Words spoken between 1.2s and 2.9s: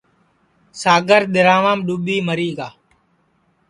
دِرھاوام ڈُؔوٻی مری گا